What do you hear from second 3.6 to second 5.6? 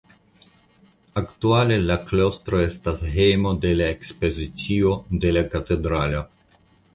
de la ekspozicio de la